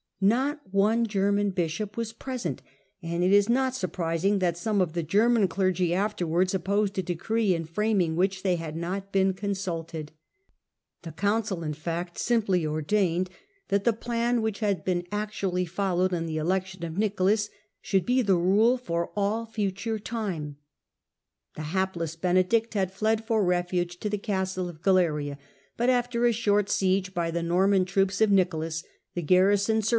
[0.23, 2.61] Not one German bishop was present,
[3.03, 7.03] and it is not surprising that some of the German clergy after wards opposed a
[7.03, 10.11] decree in framing which they had not Vieen consulted.
[11.01, 14.59] The council, in fact, simply ordained Digitized by VjOOQIC 48 Htldebrand that the plan which
[14.59, 17.49] had been actually followed in the election of Nicolas
[17.81, 20.57] should be the rule for all future time.
[21.55, 25.37] The hapless Benedict had fled for refuge to the castle of Galena;
[25.77, 28.83] but after a short siege by the Degradation Normau fooops of Nicolas,
[29.15, 29.89] the garrison sur X.